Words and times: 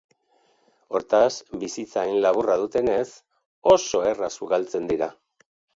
Hortaz, 0.99 1.29
bizitza 1.65 2.03
hain 2.07 2.17
laburra 2.29 2.57
dutenez, 2.65 3.07
oso 3.79 4.05
erraz 4.15 4.35
ugaltzen 4.49 4.95
dira. 4.95 5.17